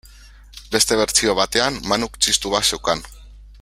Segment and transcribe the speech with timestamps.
[0.75, 3.09] Beste bertsio batean, Manuk txistu bat zeukan.